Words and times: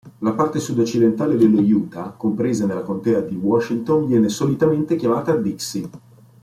La 0.21 0.31
parte 0.33 0.57
sudoccidentale 0.59 1.35
dello 1.35 1.59
Utah 1.61 2.15
compresa 2.17 2.65
nella 2.65 2.81
contea 2.81 3.21
di 3.21 3.35
Washington 3.35 4.07
viene 4.07 4.29
solitamente 4.29 4.95
chiamata 4.95 5.35
Dixie. 5.35 5.89